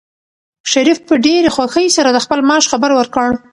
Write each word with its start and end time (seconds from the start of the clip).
شریف 0.71 0.99
په 1.07 1.13
ډېرې 1.25 1.49
خوښۍ 1.55 1.87
سره 1.97 2.09
د 2.11 2.17
خپل 2.25 2.39
معاش 2.47 2.65
خبر 2.71 2.91
ورکړ. 2.95 3.27